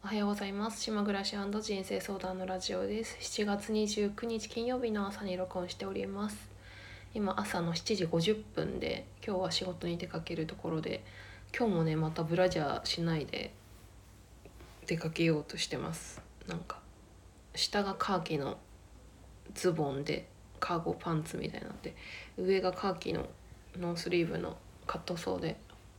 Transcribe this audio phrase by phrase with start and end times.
[0.00, 0.80] おはようございます。
[0.80, 3.18] 島暮らし人生相談のラジオです。
[3.20, 6.48] 7月29日金曜日の朝に録音しております。
[7.14, 11.04] 今朝の7時50分で今日は仕事に出かけるところで
[11.54, 13.52] 今日もねまたブラジャーしないで
[14.86, 16.22] 出かけようとしてます。
[16.46, 16.78] なんか
[17.56, 18.56] 下がカーキの
[19.52, 20.28] ズボンで
[20.60, 21.96] カーゴパンツみたいなんで
[22.38, 23.26] 上がカーキの
[23.76, 24.56] ノースリーブの
[24.86, 25.56] カットソーで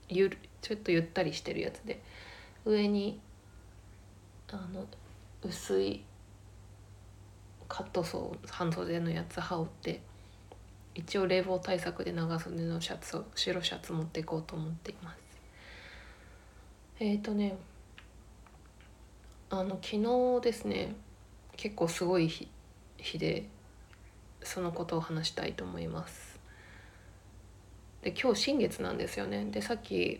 [0.07, 2.01] ゆるちょっとゆったりしてるやつで
[2.65, 3.19] 上に
[4.57, 4.85] あの
[5.43, 6.03] 薄い
[7.67, 10.01] カットソー半袖のやつ羽織って
[10.95, 15.17] 一応冷房対策で長袖のシャツを白シャツ持っていこうと思っています。
[16.99, 17.55] えっ、ー、とね
[19.49, 20.95] あの昨日ですね
[21.55, 22.47] 結構すごい日
[22.97, 23.47] 日で
[24.41, 26.39] そのことを話したいと思います。
[28.01, 29.45] で今日新月なんですよね。
[29.45, 30.19] でさっき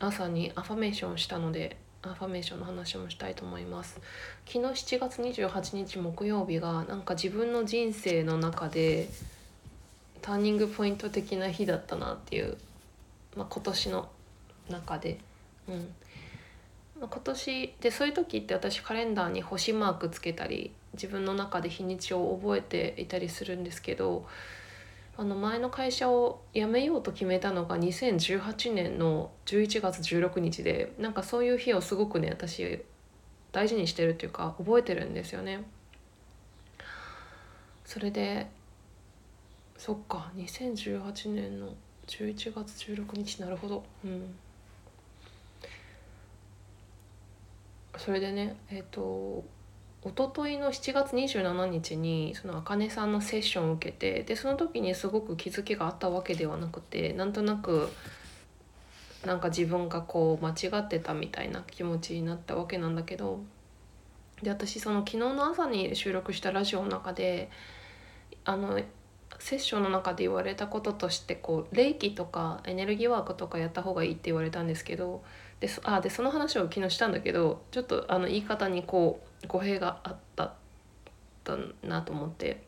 [0.00, 4.00] 朝にアファメーションしたのでアファメーションの話もしたいと思います。
[4.46, 9.08] 昨日7月28日木曜日がなんか自分の人生の中で
[10.22, 12.56] ターニングポイント的な日だったなっていう、
[13.36, 14.08] まあ、今年の
[14.68, 15.18] 中で、
[15.68, 15.94] うん。
[17.00, 24.26] まあ、今年でそういう時って私カレンダーに星マークつけたり自分の中で日にちを覚えていたりするんですけど
[25.20, 32.84] あの前の会社を辞めようと決めたのが2018年の11月16日でなんかそういう日をすごくね私
[33.50, 35.64] 大事にしてるっていうか覚えてるんですよね。
[37.84, 38.46] それで
[39.76, 41.74] そっか2018年の
[42.06, 44.36] 11月16日なるほどうん
[47.96, 49.42] それでねえっ、ー、と
[50.08, 57.90] 一昨日の7月27日にそのあかねさんのセッションを受けてでその時にすごく気づきがあったわけではなくてなんとなく
[59.26, 63.40] なんか自分がこう間違ってたみたいな気持ちになったわけなんだけど
[64.42, 67.50] で私その昨日の朝に収録したラジオの中で
[68.44, 68.80] あの
[69.38, 75.22] セッションの中で言われたこととしてこう霊気とかエネルギーワークとかやった方がいいって言われたんですけど
[75.60, 80.54] であでその話を昨日したんだけどちょっとあの言い方にこう語弊があった
[81.82, 82.62] なと思って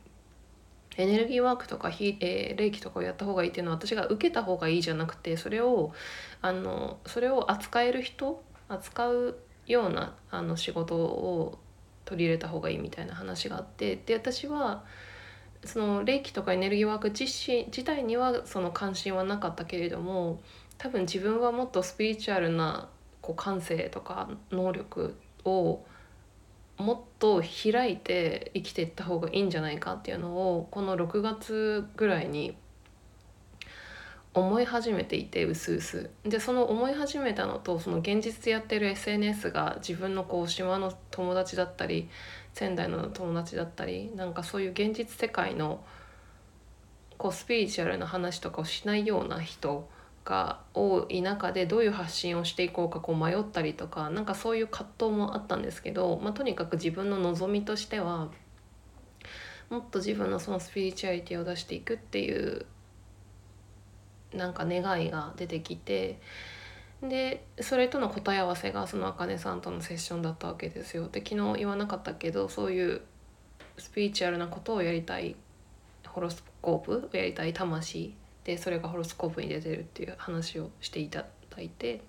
[0.96, 5.92] エネルギーワークとか非、えー、霊気とかをやった方がいいっていうのは私が受けた方がいいじゃなくてそれを
[6.42, 11.58] あのそれを扱える人扱うようなあの仕事を
[12.04, 14.84] 取り入れた方がいいみたいな話があってで私は
[15.64, 20.40] その霊気とかエネルギーワーク自身自体にはその関心はなかったけれども
[20.78, 22.88] 多分自分はもっとスピリチュアルな
[23.20, 25.14] こう感性とか能力
[25.44, 25.84] を
[26.80, 32.56] もっと開いて生きていった方がいいんじゃないかっていうのをこの6月ぐらいに
[34.32, 42.08] 思い始めていてうすうすでその思い始めたのとその現実でやってる SNS が自分のこう島の友達だったり
[42.54, 45.84] 仙台の友達だったりなんかそういう現実世界の
[47.18, 49.88] こうスピリチュアルな話とかをしないような人
[50.24, 58.28] が多い中でどういう発信をしていこうかこう迷ったりとかなんかそういう葛藤もあったんですけど、まあ、とにかく自分の望みとしては
[59.70, 62.66] もっと自分のそのスピリチュアリティを出していくっていう
[64.34, 66.20] なんか願いが出てきて
[67.02, 71.08] でそれとの答え合わせがそのあかねさんとのセッションだったわけですよ。
[71.08, 73.00] で昨日言わなかったけどそういう
[73.78, 75.34] スピリチュアルなことをやりたい
[76.06, 78.14] ホロスコープをやりたい魂
[78.50, 81.24] でそれがホロスコープに出てるっていう話をしていた
[81.54, 82.02] だいて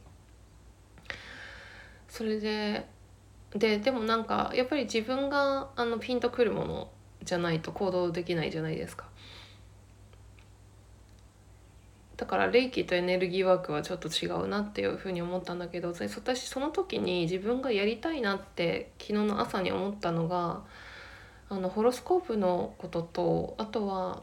[2.09, 2.88] それで
[3.52, 6.90] ででもなんかやっぱり自分があのピンとくるもの
[7.24, 9.06] じゃないと行動できないじゃないですか。
[12.18, 20.62] だから霊気とエネルギーワークはちょっと違うなっていうふうに思ったんだけど私その時に自分がやりたいなって昨日の朝に思ったのが
[21.50, 24.22] あのホロスコープのこととあとは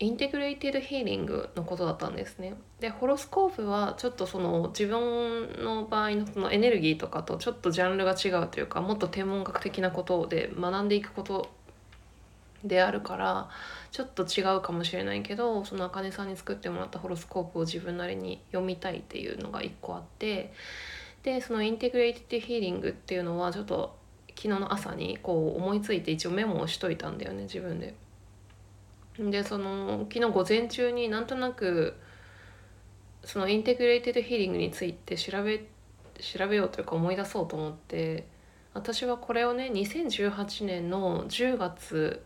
[0.00, 2.54] インテグレイティドヒーリングのことだったんですね。
[2.80, 11.48] でホロスコープはちょっとその自分の場合のそのエネルギーとかとちょっとジャンルが違うというかもっと天文学的なことで学んでいくこと
[12.64, 13.48] であるから
[13.92, 20.52] ちょっと違うかもしれないけどそのあかねさんに作ってもらったホロスコープを自分なりに読みたいっていうのが1個あって
[21.22, 23.96] でその Integrated Healing っていうのはちょっと
[24.30, 27.94] 昨日の朝にこう思いついて一応メモをしといたんだよね自分で。
[29.18, 31.94] でその昨日午前中になんとなく
[33.24, 35.64] その Integrated Healing について調べ
[36.20, 38.26] 調べようというか思い出そうと思って
[38.74, 42.24] 私はこれをね2018年の10月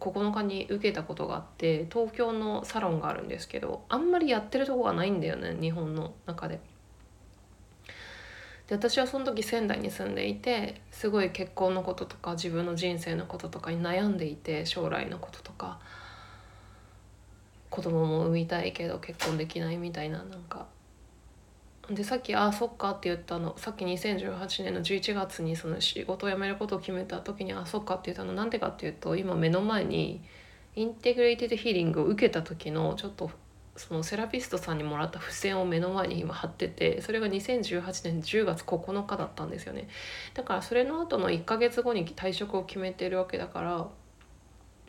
[0.00, 6.60] 9日に受けたことがあって東京のサロンがあるんですけどあんまりやってるとこがないんだよね日本の中で。
[8.66, 15.80] で私はその時仙台に住んでいてすごい結婚のこととか自分の人生のこととかに悩んでいて将来のこととか
[17.70, 20.66] 子供も産みたいけど結婚できないみたいななんか。
[21.88, 23.56] でさっき「ああそっか」って言ったの。
[23.56, 28.32] さっき2018年の11月にその仕事を辞めることを決めた時に「ああそっか」って言ったの。
[28.32, 30.22] なんでかっていうと今目の前に
[30.76, 33.30] インテグレイテッドヒーリングを受けた時のちょっと
[33.76, 39.88] そのセラピストさんにもらった付箋を目の前に今貼っててそれが2018年10月9日だったんですよね。
[40.34, 43.88] だからそれの後の1ヶ月後に退職を決めてるわけだから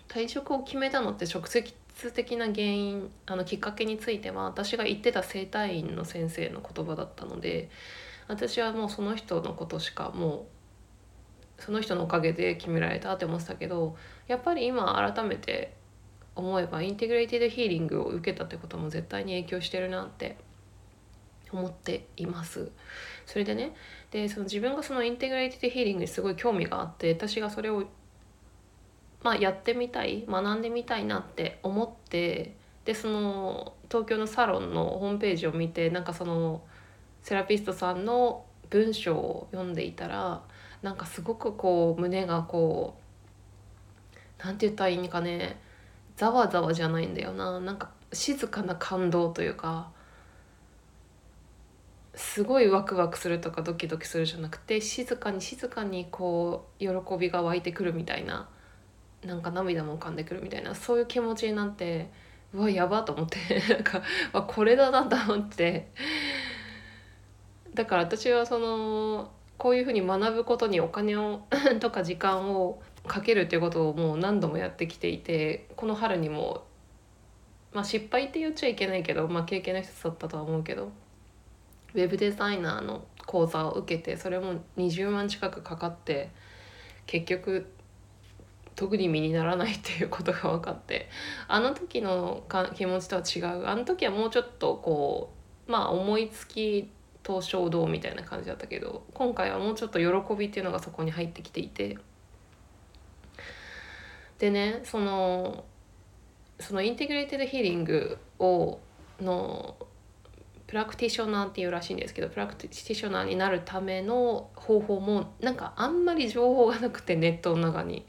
[0.07, 1.43] 退職を決めたのって直
[1.95, 7.69] 接的な原因あのきっかけについては私が言ってた整体院の先生の言葉だったので
[8.27, 10.47] 私はもうその人のことしかも
[11.59, 13.95] うその人のおかげで決められたって思ってたけど
[14.27, 15.75] やっぱり今改めて
[16.35, 20.37] 思えば Integrated Healing を受けたってことも絶対に影響してるなって
[21.51, 22.71] 思っています。
[23.25, 23.75] それでね
[24.09, 27.85] でその自分がその Integrated Healing にすごい興味があって私がそれを、
[29.23, 36.61] まあ、やってみたい学んでみたいなって思ってでその東京のサロンのホームページを見てなんかその
[37.21, 40.41] セラピストさんの文章を読んでいたら
[40.81, 42.95] なんかすごくこう胸がこ
[44.41, 45.59] うなんて言ったらいいんかね
[46.17, 47.59] ざわざわじゃないんだよな。
[47.59, 49.91] なんか静かな感動というか
[52.15, 58.49] すごいワクワクするとかドキドキするじゃなくて静かに静かにこう喜びが湧いてくるみたいな
[59.25, 62.09] なんか涙も浮かんでくるみたいなそういう気持ちになって
[62.53, 63.37] うわやばと思って
[63.73, 64.01] なんか
[64.33, 65.89] あこれだなと思って。
[67.73, 71.41] だから私はそのこういうふうに学ぶことにお金を
[71.79, 76.65] とか時間をかけるっていうことをもう何度もやってきていてこの春にも、
[77.71, 80.91] まあ、失敗って言っちゃいけないけど、まあ、経験の一つだったとは思うけど
[81.93, 86.31] ウェブデザイナーの講座を受けてそれも20万近くかかって
[87.05, 87.71] 結局
[88.81, 91.07] 特に身にならないっていうことが分かって
[91.47, 95.31] あの時のか気持ちとは違うあの時はもうちょっとこ
[95.67, 96.89] うまあ思いつき
[97.21, 101.99] と衝動みたいな感じだったけど今回はもうちょっと喜びっていうのがそこに入ってきていて。
[104.39, 105.63] でねその
[106.59, 108.79] その Integrated Healing を
[109.21, 109.75] の
[110.65, 118.07] practitioner っていうらしいんですけど practitioner になるための方法もなんかあんまり情報がなくてネットの中に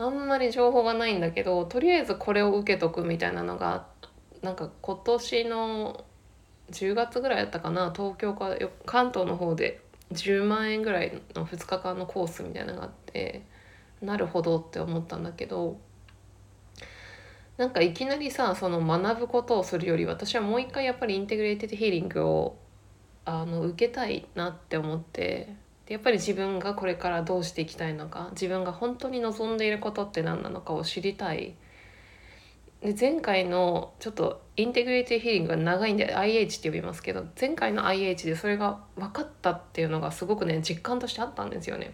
[0.00, 3.86] あんまり情報がないんだけどとりあえずこれを受けとくみたいなのが
[4.40, 6.04] なんか今年の
[6.70, 8.56] 10月ぐらいだったかな東京か
[8.86, 9.82] 関東の方で
[10.12, 13.42] 10万円ぐらいの2日間のコースみたいなのがあって
[14.00, 15.78] なるほどって思ったんだけど
[17.58, 22.56] なんかいきなりさその学ぶことをするより私はもう一回やっぱり Integrated Healing を
[23.26, 25.54] あの受けたいなって思って
[25.90, 31.56] やっぱり自分がこれからどうしていきたいのか自分が本当に望んでいることって何なのかを知りたい。
[32.80, 41.92] で前回のちょっとインテグレーティヒーリングが長いんで IH って呼びますけど前回の IH でそれが分かったっていうのがすごくね実感としてあったんですよね。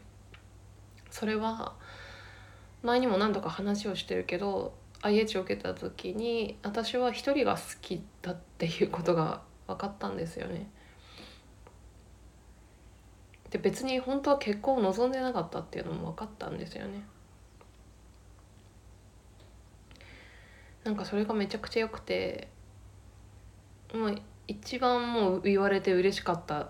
[1.11, 1.75] それは
[2.83, 10.69] 前にも何度か話をしてるけど IH を受けた時に私は一人が好きだっていうことが分かったんですよね。
[13.57, 17.03] で別に本当は結婚を望んでなかったっていうのも分かったんですよね。
[20.85, 22.49] なんかそれがめちゃくちゃ良くて
[23.93, 26.69] もう一番もう言われて嬉しかった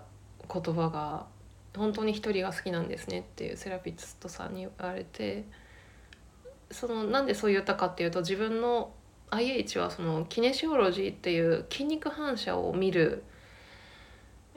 [0.51, 1.27] 言葉が
[1.77, 5.43] 「本当に一人が好きなんですね」っていうセラピストさんに言われて。
[6.69, 8.91] そのなんでそう言ったかっていうと自分の
[9.29, 13.23] IH はそのキネシオロジーっていう筋肉反射を見る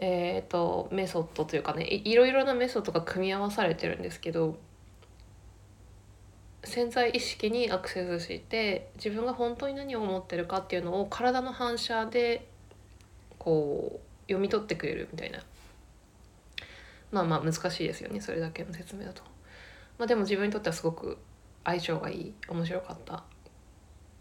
[0.03, 4.57] えーと、メソッドというかねいろいろなメソッドが組み合わされてるんですけど
[6.65, 12.49] 潜在意識にアクセスして自分が本当に何を思ってるかっていうのを体の反射で
[13.39, 15.41] こう読み取ってくれるみたいな
[17.13, 19.23] まあまあ難しいですよねそれだけの説明だと。
[19.99, 21.19] まあ、でも自分にとってはすごく
[21.63, 23.23] 相性がいい面白かった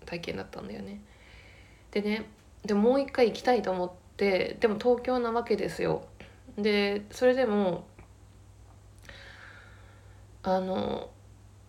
[0.05, 0.99] 体験だったんだよね。
[1.91, 2.25] でね
[2.65, 6.03] でもう一回行きたいと思ってでも東京なわけですよ。
[6.57, 7.85] でそれでも
[10.43, 11.09] あの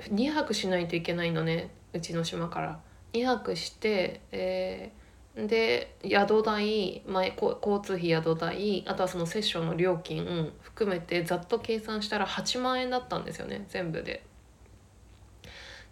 [0.00, 2.80] 2泊しないといけないのねうちの島から。
[3.12, 14.24] 2泊して、えー、で宿代、まあ、交通費宿代あとはそのセッションの料金含めてざっと計算したら8万円だったんですよね全部で。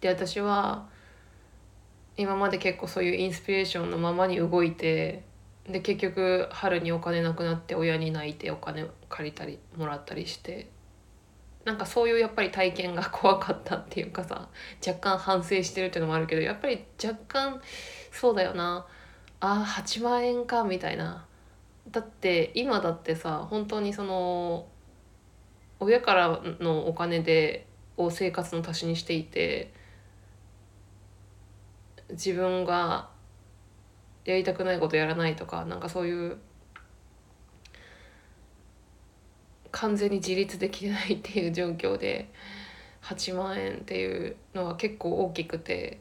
[0.01, 0.87] で私は
[2.15, 5.23] 今まで結構そういうインスピレーションのままに動いて
[5.69, 10.69] で結局春にお金なくなって親に泣いてお金借りたりもらったりして
[11.63, 14.49] なんかそういうやっぱり体験が怖かったっていうかさ
[14.85, 17.61] 若干反省してるっていうのもあるけどやっぱり若干
[18.11, 18.87] そうだよな。
[19.41, 21.25] あ8万円かみたいな。
[21.91, 24.67] だって今だってさ本当にその
[25.79, 29.73] 親からのお金でを生活の足しにしていて
[32.11, 33.09] 自分が
[34.25, 36.37] やりたくないことやらないとかなんかそういう
[39.71, 42.31] 完全に自立できないっていう状況で
[43.03, 45.99] 8万円っていうのは結構大きくて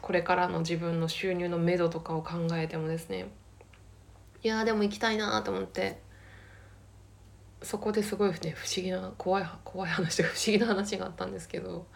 [0.00, 3.26] これからの自分の収入のめどとかを考えてもですね
[4.42, 6.00] いやでも行きたいなと思って
[7.62, 11.86] そこですごいね不思議な怖い怖い話で不思議な話があったんですけど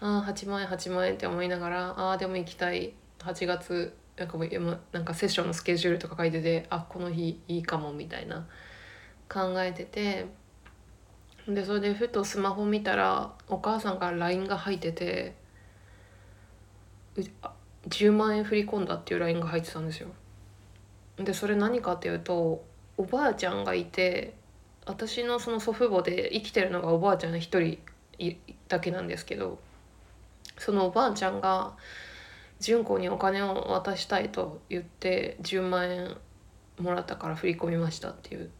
[0.00, 4.44] ああ8万円8万円って思いながらああでも行きたい8月なんかも
[4.92, 8.46] なんかセッションのスケジュールとか書いててあこの日いいかもみたいな
[9.28, 10.26] 考えてて
[11.46, 15.34] でそれでふとスマホ見たらお母さんから LINE が入ってて
[17.88, 20.08] 10万円振り込んだっていう LINE が入ってたんですよ。
[21.16, 22.64] でそれ何かっていうと
[22.96, 24.34] おばあちゃんがいて
[24.86, 27.78] 私のその祖父母で生きてるのがおばあちゃんの一人
[28.68, 29.58] だけなんですけど
[30.58, 31.76] そのおばあちゃんが
[32.60, 36.16] 純子にお金を渡したいと言って10万円
[36.78, 38.50] もらったから振り込みましたっていう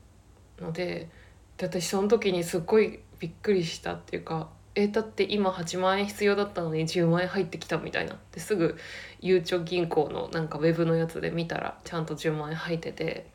[0.61, 1.09] ので
[1.57, 8.17] で私その時にすっごいびっくりしたっていうかえだって今8万円必要だったのに10万円入ってきたみたいな。
[8.31, 8.76] ですぐ
[9.21, 13.26] ゆうちょ銀行のなんかウェブのやつで見たらちゃんと10万円入ってて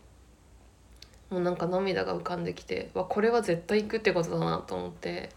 [1.29, 5.29] もうなんか涙が浮かんできてわこれは絶対行くってことだなと思って。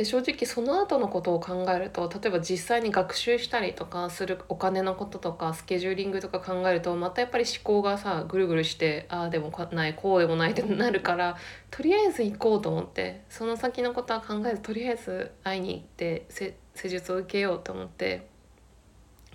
[0.00, 11.36] で正直その後のことを考えると例えば実際に学習したりとかするお金のこととかスケジューリングとか考えるとまたやっぱり思考がさぐるぐるしてああでもないこうでもないってなるから
[11.70, 18.26] とりあえず行こうと思ってその先のことは考えずとりあえず会いに行って施術を受けようと思って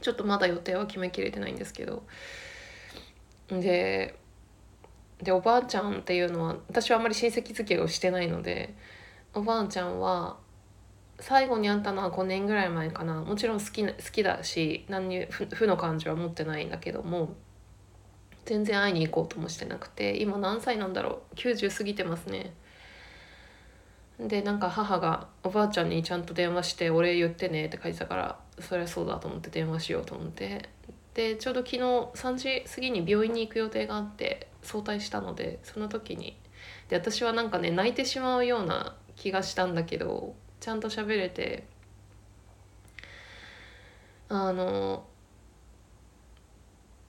[0.02, 2.02] ちょっとまだ予定は決めきれてないんですけど。
[3.52, 4.16] で
[5.22, 8.74] でおばあちゃんっていうのは私はあんまり親戚付き合いをしてないので
[9.36, 10.38] おばあちゃんは
[11.20, 13.22] 最後に会ったのは5年ぐらい前かな。
[13.22, 17.36] もちろん好き好きだし何に負の感情は持ってないんだけども
[18.46, 21.36] 全然会いに行こうともしてなくて今何歳なんだろう。
[21.36, 22.54] 90過ぎてますね。
[24.20, 30.70] でなんか母がおばあちゃんにちゃんと電話して「お礼言ってね」って書いてたからそりゃそうだと思って電話しようと思って。
[31.14, 36.38] でちょうど昨日3時過ぎに病院に行く予定があって早退したのでその時に。
[36.90, 41.64] で私はなんかね泣いてしまうような気がしたんだけどちゃんと喋れて
[44.30, 45.06] あの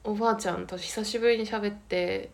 [0.04, 2.28] おばあちゃんと久しぶりに喋って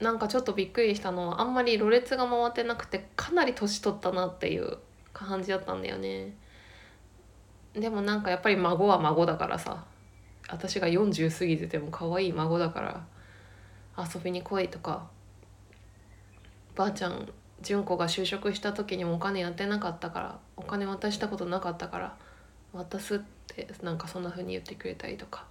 [0.00, 4.78] なんかちょっとびっくりしたのはあんまりろれつが回ってなくてかなり年取ったなっていう
[5.12, 6.34] 感じだったんだよね。
[7.72, 9.84] でもなんかやっぱり孫は孫だからさ
[10.48, 13.06] 私が40過ぎてても可愛い孫だから
[13.96, 15.06] 遊びに来いとか
[16.74, 17.32] ばあちゃん
[17.64, 22.16] 純子が就職した時にもお金やってなかったからお金渡したことなかったから
[22.72, 23.18] 渡すっ
[23.48, 25.44] てなんかそんな風に言ってくれたりとか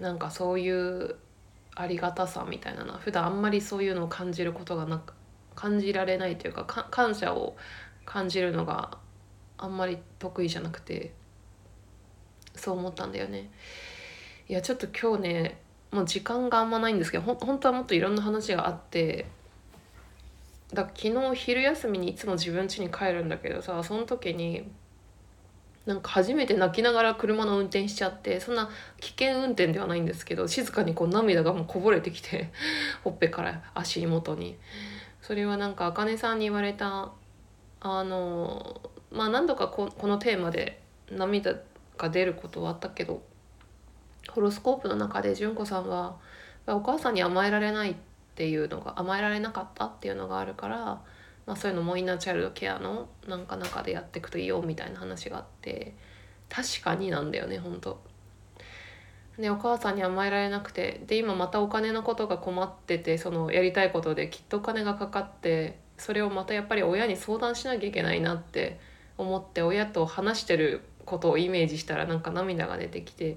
[0.00, 1.16] なんかそういう
[1.74, 5.14] ありがたさみたいなのは普段あんまりそういうのを感じることがなく
[5.54, 7.56] 感じられないというか感謝を
[8.04, 8.98] 感じるのが
[9.58, 11.12] あんまり得意じゃなくて
[12.54, 13.50] そう思ったんだよね。
[14.48, 19.26] いやちょっと今日ねもう時間があんまないんですけどほ本当はもっといろんな話があって
[20.72, 24.68] だ昨日昼休みにいつも自分家に帰るんだけどさその時に
[25.86, 28.68] なんか初めて泣きながら車の運転しちゃってそんな
[29.00, 32.50] 危険運転ではないんですけど静かにこう涙がもうこぼれてきて
[33.04, 34.58] ほっぺから足元に。
[35.22, 37.10] それはなんか茜さんに言われた
[37.80, 41.56] あのまあ何度かここのテーマで涙
[41.98, 43.22] が出ることはあったけど
[44.30, 46.16] ホロスコープの中で純子さんは
[46.66, 47.94] お母さんに甘えられないっ
[48.34, 50.76] ていうのが甘えられなかったっていうのがあるから、
[51.46, 55.94] まあ、そういうのもインナーチャイルドケアのなんか中でやっていくといいよみたいな話があって
[56.48, 58.00] 確かになんだよね本当。
[59.38, 68.80] でお母さんに甘えられなくてで今またお金のことが困っててそのやりたいことできっとお金がかかってそれをまたやっぱり親に相談しなきゃいけないなって
[69.18, 73.36] 思って親と話してることをイメージしたらなんか涙が出てきて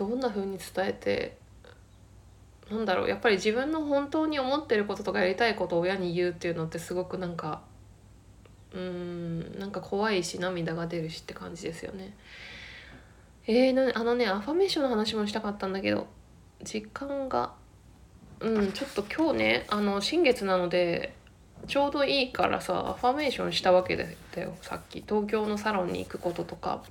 [0.00, 1.36] どんな風に伝えて
[2.70, 7.60] なんだろうやっぱり自分の本当に思ってることとかやりたいことを親に言うっていうのってすごくなんか
[8.72, 12.14] うーんなんか怖いし涙が出るしって感じですよね。
[13.46, 16.06] えー、あのねアファメーションの話もしたかったんだけど
[16.62, 17.52] 時間が
[18.38, 21.14] うんちょっと今日ねあの新月なので
[21.66, 24.04] ちょうどいいからさアファメーションしたわけだ
[24.40, 24.56] よ。
[24.62, 26.82] さっき東京のサロンに行くこととか。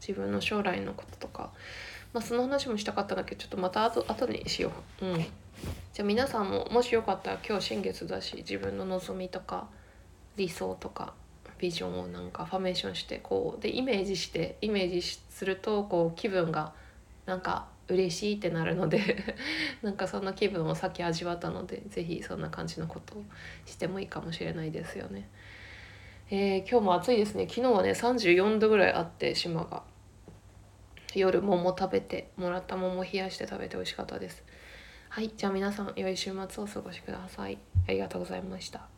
[0.00, 1.50] 自分の将来のこととか、
[2.12, 5.06] まあ、その話もしたかったんだけどちょっとまた後後にしよう。
[5.06, 5.18] うん。
[5.92, 9.68] じゃあ皆さんももしよかったら今日新月だし自分の望みとか
[10.36, 11.14] 理想とか
[11.58, 16.72] ビジョンをなんかファメーションしてこうでイメージしてイメージするとこう気分が
[17.26, 19.36] なんか嬉しいってなるので
[19.82, 23.24] なんかそんな気分をさっき味わったので是非そんな感じのことを
[23.66, 25.28] してもいいかもしれないですよね。
[26.30, 27.48] えー、今日も暑いですね。
[27.48, 29.82] 昨日はね34度ぐらいあって島が。
[31.14, 34.44] 夜桃食べてもらった桃冷やして食べて美味しかったです。
[35.08, 37.58] はいじゃあ皆さん良い週末をお過ごしください。
[37.88, 38.97] ありがとうございました。